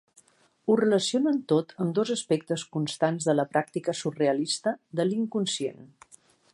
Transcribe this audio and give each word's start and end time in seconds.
Ho 0.69 0.77
relacionen 0.79 1.37
tot 1.53 1.75
amb 1.85 1.93
dos 1.99 2.13
aspectes 2.17 2.63
constants 2.77 3.29
de 3.31 3.37
la 3.39 3.47
pràctica 3.55 3.95
surrealista 4.01 4.75
de 5.01 5.07
l'inconscient. 5.11 5.89